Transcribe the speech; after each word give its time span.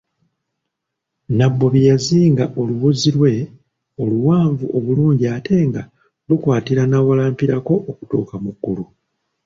Nabbubi 1.37 1.81
yazinga 1.89 2.45
oluwuzi 2.61 3.09
lwe 3.15 3.33
oluwanvu 4.01 4.65
obulungi 4.77 5.25
ate 5.35 5.57
nga 5.67 5.81
lukwatira 6.27 6.83
n'awalampirako 6.87 7.73
okutuuka 7.91 8.35
mu 8.43 8.51
ggulu. 8.55 8.85